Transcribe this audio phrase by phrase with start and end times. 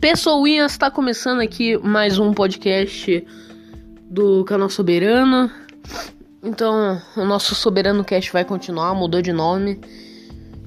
[0.00, 3.22] Pessoinhas, está começando aqui mais um podcast
[4.08, 5.50] do canal Soberano.
[6.42, 9.78] Então, o nosso Soberano Cast vai continuar, mudou de nome,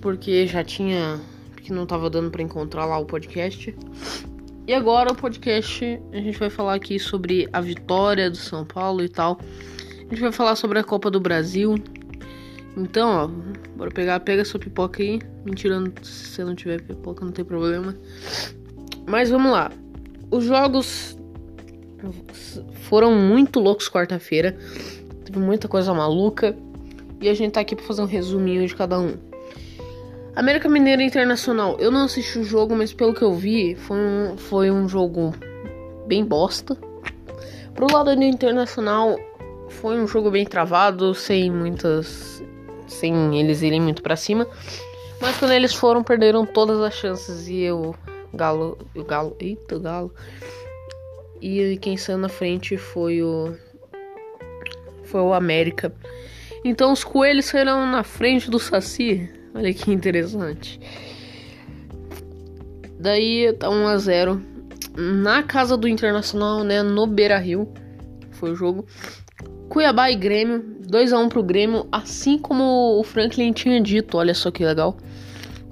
[0.00, 1.18] porque já tinha.
[1.60, 3.74] que não tava dando para encontrar lá o podcast.
[4.64, 9.02] E agora o podcast a gente vai falar aqui sobre a vitória do São Paulo
[9.02, 9.40] e tal.
[9.98, 11.74] A gente vai falar sobre a Copa do Brasil.
[12.76, 15.20] Então, ó, bora pegar, pega sua pipoca aí.
[15.44, 17.92] Mentira, se você não tiver pipoca, não tem problema.
[19.06, 19.70] Mas vamos lá.
[20.30, 21.16] Os jogos
[22.88, 24.56] foram muito loucos quarta-feira.
[25.24, 26.56] Teve muita coisa maluca.
[27.20, 29.14] E a gente tá aqui pra fazer um resuminho de cada um.
[30.34, 31.76] América Mineira Internacional.
[31.78, 35.34] Eu não assisti o jogo, mas pelo que eu vi, foi um, foi um jogo
[36.06, 36.76] bem bosta.
[37.74, 39.16] Pro lado do Internacional,
[39.68, 42.42] foi um jogo bem travado, sem muitas.
[42.86, 44.46] sem eles irem muito para cima.
[45.20, 47.94] Mas quando eles foram, perderam todas as chances e eu
[48.36, 50.12] Galo, o Galo, eita, Galo.
[51.40, 53.54] E quem saiu na frente foi o
[55.04, 55.92] foi o América.
[56.64, 59.30] Então os coelhos saíram na frente do Saci.
[59.54, 60.80] Olha que interessante.
[62.98, 64.42] Daí tá 1 a 0
[64.96, 67.72] na casa do Internacional, né, no Beira-Rio.
[68.32, 68.86] Foi o jogo.
[69.68, 74.16] Cuiabá e Grêmio, 2 a 1 pro Grêmio, assim como o Franklin tinha dito.
[74.16, 74.96] Olha só que legal.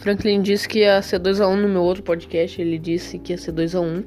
[0.00, 2.60] Franklin disse que ia ser 2x1 no meu outro podcast.
[2.60, 4.02] Ele disse que ia ser 2x1.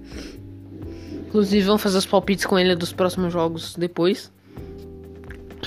[1.28, 4.32] Inclusive, vão fazer os palpites com ele dos próximos jogos depois.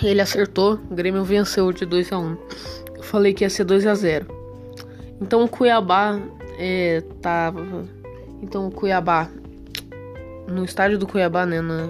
[0.03, 0.81] Ele acertou.
[0.91, 2.37] O Grêmio venceu de 2x1.
[2.97, 4.27] Eu falei que ia ser 2x0.
[5.21, 6.21] Então, o Cuiabá
[6.59, 7.85] é, tava.
[8.43, 9.31] Então, o Cuiabá.
[10.49, 11.61] No estádio do Cuiabá, né?
[11.61, 11.87] Na,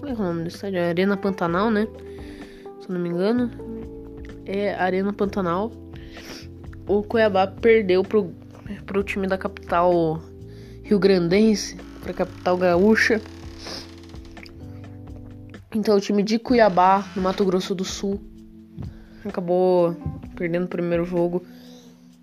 [0.00, 0.78] como é, é o nome do estádio?
[0.78, 1.86] É Arena Pantanal, né?
[2.80, 3.50] Se eu não me engano.
[4.46, 5.83] É Arena Pantanal
[6.86, 8.32] o Cuiabá perdeu pro,
[8.86, 10.22] pro time da capital
[10.82, 13.20] Rio Grandense, pra capital gaúcha.
[15.74, 18.20] Então o time de Cuiabá, no Mato Grosso do Sul,
[19.24, 19.96] acabou
[20.36, 21.44] perdendo o primeiro jogo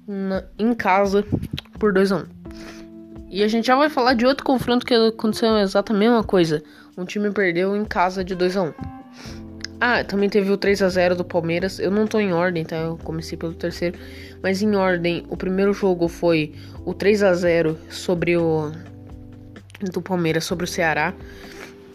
[0.08, 1.26] na, em casa
[1.80, 2.26] por 2 a 1 um.
[3.30, 6.62] E a gente já vai falar de outro confronto que aconteceu exatamente a mesma coisa.
[6.98, 9.01] Um time perdeu em casa de 2 a 1 um.
[9.84, 11.80] Ah, também teve o 3 a 0 do Palmeiras.
[11.80, 12.76] Eu não tô em ordem, tá?
[12.76, 13.98] Eu comecei pelo terceiro.
[14.44, 16.54] Mas em ordem, o primeiro jogo foi
[16.86, 18.72] o 3 a 0 sobre o
[19.92, 21.16] do Palmeiras sobre o Ceará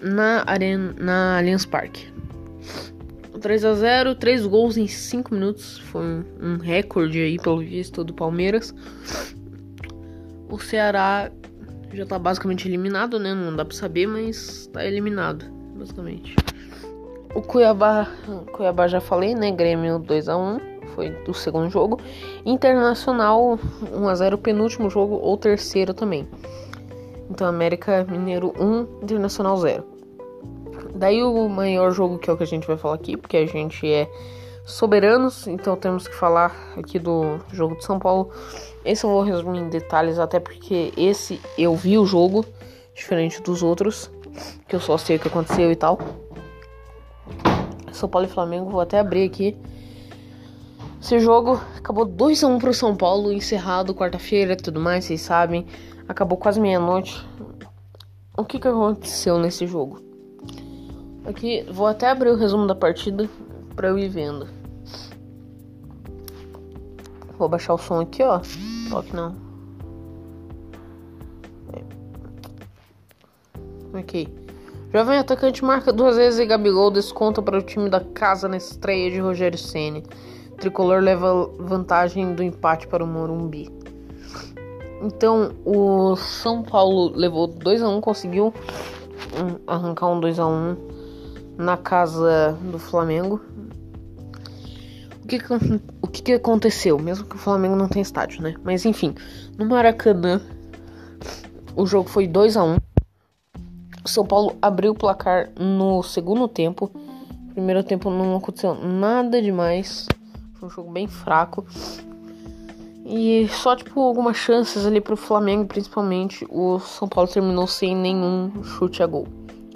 [0.03, 2.13] na Arena, na Allianz Parque.
[3.41, 8.13] 3 a 0, 3 gols em 5 minutos, foi um, recorde aí pelo visto do
[8.13, 8.75] Palmeiras.
[10.49, 11.31] O Ceará
[11.93, 13.33] já tá basicamente eliminado, né?
[13.33, 15.45] Não dá para saber, mas tá eliminado,
[15.77, 16.35] basicamente.
[17.37, 18.09] O Cuiabá,
[18.51, 19.51] Cuiabá já falei, né?
[19.51, 20.59] Grêmio 2 a 1
[20.95, 22.01] foi do segundo jogo.
[22.47, 23.59] Internacional
[23.93, 26.27] 1 a 0 penúltimo jogo ou terceiro também.
[27.29, 29.85] Então América Mineiro 1, Internacional 0.
[30.95, 33.45] Daí o maior jogo que é o que a gente vai falar aqui, porque a
[33.45, 34.11] gente é
[34.65, 38.31] soberanos, então temos que falar aqui do jogo de São Paulo.
[38.83, 42.47] Esse eu vou resumir em detalhes, até porque esse eu vi o jogo,
[42.95, 44.11] diferente dos outros,
[44.67, 45.99] que eu só sei o que aconteceu e tal.
[47.97, 49.57] São Paulo e Flamengo, vou até abrir aqui.
[51.01, 55.67] Esse jogo acabou 2 a 1 pro São Paulo, encerrado quarta-feira tudo mais, vocês sabem.
[56.09, 57.25] Acabou quase meia-noite.
[58.37, 60.01] O que, que aconteceu nesse jogo?
[61.25, 63.29] Aqui, vou até abrir o resumo da partida
[63.75, 64.47] para eu ir vendo.
[67.39, 68.41] Vou baixar o som aqui, ó.
[68.91, 69.35] Toque não.
[71.73, 71.83] É.
[73.99, 74.46] Ok.
[74.97, 79.11] Jovem atacante marca duas vezes e Gabigol desconta para o time da casa na estreia
[79.11, 80.03] de Rogério Ceni.
[80.57, 83.71] Tricolor leva vantagem do empate para o Morumbi.
[85.03, 88.55] Então, o São Paulo levou 2 a 1, conseguiu
[89.67, 90.77] arrancar um 2 a 1
[91.59, 93.39] na casa do Flamengo.
[95.23, 95.39] O que,
[96.01, 96.99] o que, que aconteceu?
[96.99, 98.55] Mesmo que o Flamengo não tenha estádio, né?
[98.65, 99.15] Mas enfim,
[99.59, 100.41] no Maracanã
[101.77, 102.86] o jogo foi 2 a 1
[104.07, 106.91] são Paulo abriu o placar no segundo tempo.
[107.53, 110.07] Primeiro tempo não aconteceu nada demais.
[110.55, 111.67] Foi um jogo bem fraco.
[113.05, 116.47] E só tipo algumas chances ali pro Flamengo, principalmente.
[116.51, 119.29] O São Paulo terminou sem nenhum chute a gol,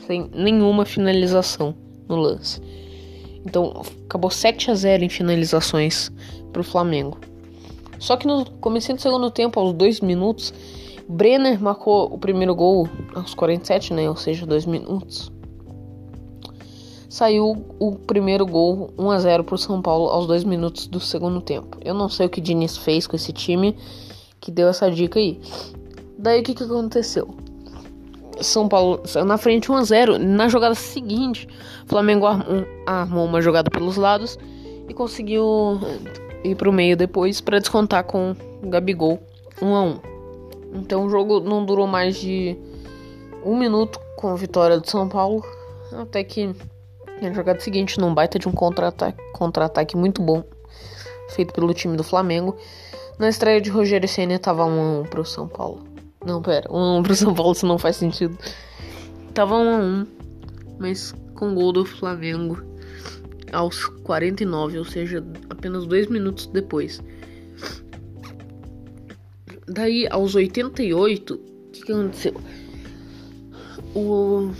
[0.06, 1.74] sem nenhuma finalização
[2.08, 2.60] no lance.
[3.44, 6.10] Então acabou 7 a 0 em finalizações
[6.52, 7.18] pro Flamengo.
[8.00, 10.52] Só que no começo do segundo tempo, aos dois minutos,
[11.10, 14.08] Brenner marcou o primeiro gol aos 47, né?
[14.08, 15.32] Ou seja, dois minutos.
[17.08, 21.00] Saiu o primeiro gol 1 a 0 para o São Paulo aos dois minutos do
[21.00, 21.78] segundo tempo.
[21.84, 23.76] Eu não sei o que Diniz fez com esse time
[24.40, 25.40] que deu essa dica aí.
[26.16, 27.28] Daí o que, que aconteceu?
[28.40, 31.48] São Paulo saiu na frente 1 a 0 Na jogada seguinte,
[31.84, 32.24] o Flamengo
[32.86, 34.38] armou uma jogada pelos lados
[34.88, 35.80] e conseguiu
[36.44, 39.18] ir pro meio depois para descontar com o Gabigol
[39.60, 40.09] 1 a 1.
[40.72, 42.56] Então o jogo não durou mais de
[43.44, 45.44] um minuto com a vitória do São Paulo,
[45.92, 46.54] até que
[47.20, 50.42] na jogada seguinte, num baita de um contra-ataque contra muito bom,
[51.30, 52.56] feito pelo time do Flamengo,
[53.18, 55.84] na estreia de Rogério Senna tava 1 a 1 pro São Paulo.
[56.24, 58.38] Não, pera, 1 a 1 pro São Paulo, isso não faz sentido.
[59.34, 60.06] Tava 1 a 1,
[60.78, 62.62] mas com gol do Flamengo
[63.52, 67.02] aos 49, ou seja, apenas dois minutos depois.
[69.72, 72.34] Daí, aos 88, o que, que aconteceu?
[73.94, 74.50] O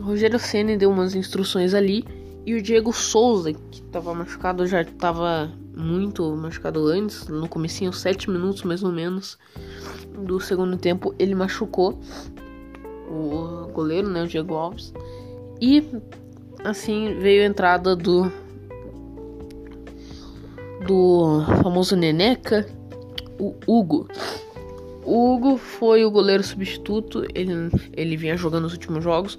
[0.00, 2.04] Rogério Senna deu umas instruções ali
[2.46, 8.30] e o Diego Souza, que estava machucado, já estava muito machucado antes, no comecinho, 7
[8.30, 9.36] minutos mais ou menos
[10.24, 12.00] do segundo tempo, ele machucou
[13.08, 14.94] o goleiro, né, o Diego Alves.
[15.60, 15.84] E
[16.64, 18.30] assim veio a entrada do
[20.86, 22.66] do famoso Neneca,
[23.42, 24.08] o Hugo.
[25.04, 27.52] O Hugo foi o goleiro substituto, ele,
[27.92, 29.38] ele vinha jogando nos últimos jogos.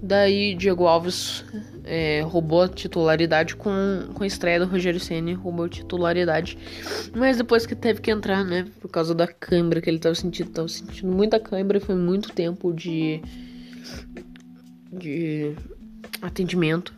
[0.00, 1.44] Daí Diego Alves
[1.82, 3.72] é, roubou a titularidade com,
[4.12, 6.58] com a estreia do Rogério Ceni, roubou a titularidade.
[7.14, 8.66] Mas depois que teve que entrar, né?
[8.80, 12.72] Por causa da câimbra que ele tava sentindo, tava sentindo muita câimbra foi muito tempo
[12.72, 13.20] de.
[14.92, 15.56] de
[16.20, 16.94] atendimento.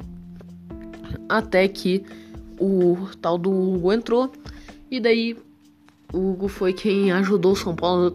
[1.28, 2.04] Até que
[2.58, 4.32] o tal do Hugo entrou.
[4.90, 5.36] E daí
[6.12, 8.12] o Hugo foi quem ajudou o São Paulo.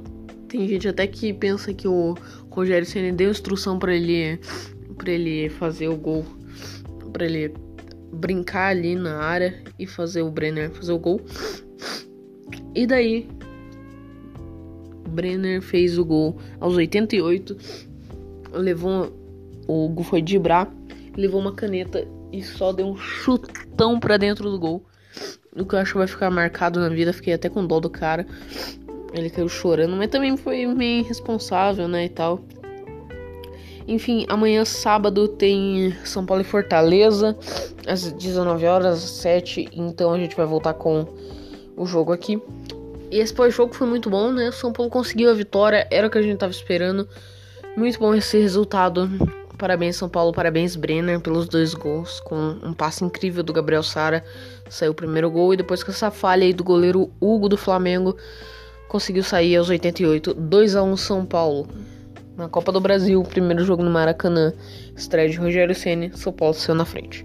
[0.48, 2.16] Tem gente até que pensa que o
[2.50, 4.40] Rogério Ceni deu instrução para ele
[4.98, 6.24] para ele fazer o gol,
[7.12, 7.54] para ele
[8.14, 11.22] brincar ali na área e fazer o Brenner fazer o gol.
[12.76, 13.28] E daí
[15.10, 17.58] Brenner fez o gol aos 88,
[18.54, 19.12] levou
[19.68, 20.72] o Hugo foi dibrar,
[21.16, 24.86] levou uma caneta e só deu um chutão para dentro do gol.
[25.56, 27.90] O que eu acho que vai ficar marcado na vida, fiquei até com dó do
[27.90, 28.26] cara.
[29.14, 32.40] Ele caiu chorando, mas também foi meio irresponsável, né, e tal.
[33.88, 37.38] Enfim, amanhã sábado tem São Paulo e Fortaleza
[37.86, 41.06] às 19 horas, 7, então a gente vai voltar com
[41.76, 42.42] o jogo aqui.
[43.10, 44.52] E esse pós-jogo foi muito bom, né?
[44.52, 47.06] São Paulo conseguiu a vitória, era o que a gente tava esperando.
[47.76, 49.10] Muito bom esse resultado.
[49.62, 54.26] Parabéns São Paulo, parabéns Brenner pelos dois gols, com um passe incrível do Gabriel Sara,
[54.68, 58.18] saiu o primeiro gol e depois com essa falha aí do goleiro Hugo do Flamengo,
[58.88, 61.68] conseguiu sair aos 88, 2 a 1 São Paulo.
[62.36, 64.52] Na Copa do Brasil, primeiro jogo no Maracanã,
[64.96, 67.24] estreia de Rogério Ceni, São Paulo saiu na frente.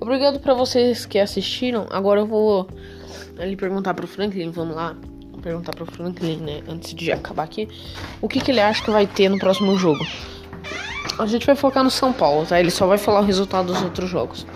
[0.00, 1.86] Obrigado para vocês que assistiram.
[1.90, 2.66] Agora eu vou
[3.38, 4.96] ali perguntar pro Franklin, vamos lá,
[5.40, 7.68] perguntar pro Franklin, né, antes de acabar aqui,
[8.20, 10.04] o que que ele acha que vai ter no próximo jogo.
[11.18, 12.58] A gente vai focar no São Paulo, tá?
[12.58, 14.46] Ele só vai falar o resultado dos outros jogos.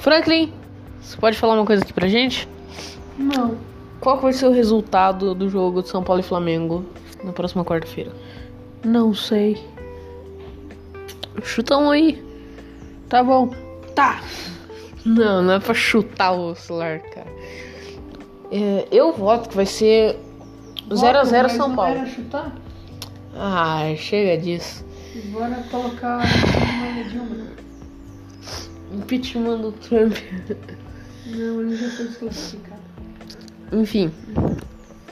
[0.00, 0.52] Franklin,
[1.00, 2.48] você pode falar uma coisa aqui pra gente?
[3.16, 3.56] Não.
[4.00, 6.84] Qual vai ser o resultado do jogo de São Paulo e Flamengo
[7.22, 8.12] na próxima quarta-feira?
[8.84, 9.62] Não sei.
[11.42, 12.22] Chuta um aí.
[13.08, 13.50] Tá bom.
[13.94, 14.20] Tá.
[15.04, 17.26] Não, não é pra chutar o celular, cara.
[18.50, 20.16] É, eu voto que vai ser
[20.88, 22.06] 0x0 São Paulo.
[22.06, 22.52] Chutar?
[23.34, 24.84] Ah, chega disso.
[25.26, 27.46] Bora colocar uma Dilma.
[28.92, 30.16] Impeachment do Trump.
[31.26, 32.80] Não, ele já foi desclassificado.
[33.72, 34.12] Enfim.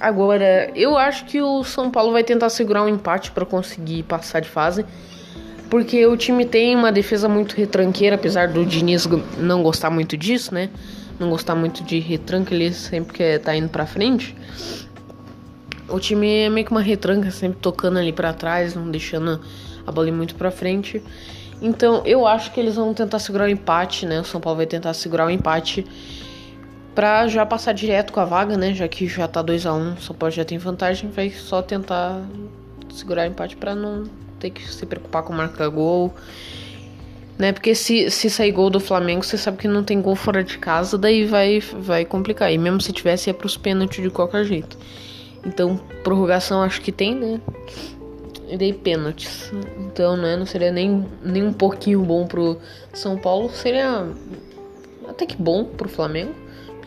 [0.00, 4.40] Agora, eu acho que o São Paulo vai tentar segurar um empate para conseguir passar
[4.40, 4.84] de fase.
[5.68, 9.06] Porque o time tem uma defesa muito retranqueira, apesar do Diniz
[9.38, 10.70] não gostar muito disso, né?
[11.18, 14.36] Não gostar muito de retranca, ele sempre quer tá indo pra frente.
[15.88, 19.40] O time é meio que uma retranca, sempre tocando ali para trás, não deixando
[19.86, 21.02] a bola ir muito pra frente.
[21.60, 24.20] Então, eu acho que eles vão tentar segurar o empate, né?
[24.20, 25.86] O São Paulo vai tentar segurar o empate
[26.96, 28.72] Pra já passar direto com a vaga, né?
[28.72, 31.60] Já que já tá 2 a 1 um, só pode já tem vantagem, vai só
[31.60, 32.22] tentar
[32.88, 34.04] segurar o empate para não
[34.40, 36.14] ter que se preocupar com marcar gol.
[37.36, 37.52] Né?
[37.52, 40.56] Porque se, se sair gol do Flamengo, você sabe que não tem gol fora de
[40.56, 42.50] casa, daí vai, vai complicar.
[42.50, 44.78] E mesmo se tivesse, ia pros pênaltis de qualquer jeito.
[45.44, 47.42] Então, prorrogação acho que tem, né?
[48.48, 49.50] E daí pênaltis.
[49.78, 50.36] Então, né?
[50.36, 52.58] Não seria nem, nem um pouquinho bom pro
[52.92, 53.50] São Paulo.
[53.50, 54.06] Seria
[55.08, 56.34] até que bom pro Flamengo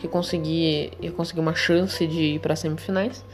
[0.00, 3.24] que conseguir, ia conseguir uma chance de ir para semifinais.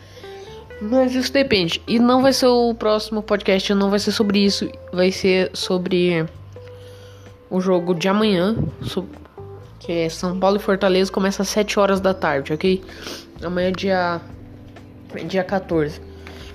[0.81, 1.81] Mas isso depende.
[1.87, 6.27] E não vai ser o próximo podcast, não vai ser sobre isso, vai ser sobre
[7.49, 8.57] o jogo de amanhã,
[9.79, 12.83] que é São Paulo e Fortaleza, começa às 7 horas da tarde, ok?
[13.43, 14.21] Amanhã é dia
[15.27, 16.01] dia 14.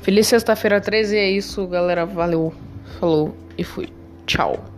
[0.01, 2.05] Feliz sexta-feira 13 e é isso, galera.
[2.05, 2.53] Valeu,
[2.99, 3.87] falou e fui.
[4.25, 4.70] Tchau.